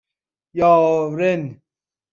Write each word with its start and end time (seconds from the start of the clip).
یارن 0.59 1.61